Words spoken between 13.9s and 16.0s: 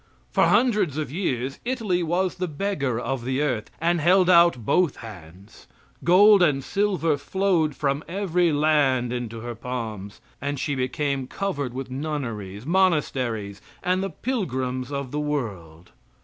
the pilgrims of the world.